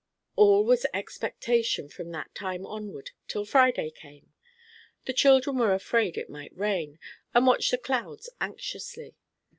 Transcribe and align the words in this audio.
All 0.35 0.65
was 0.65 0.87
expectation 0.95 1.87
from 1.87 2.09
that 2.09 2.33
time 2.33 2.65
onward 2.65 3.11
till 3.27 3.45
Friday 3.45 3.91
came. 3.91 4.33
The 5.05 5.13
children 5.13 5.59
were 5.59 5.75
afraid 5.75 6.17
it 6.17 6.27
might 6.27 6.57
rain, 6.57 6.97
and 7.35 7.45
watched 7.45 7.69
the 7.69 7.77
clouds 7.77 8.27
anxiously. 8.41 9.13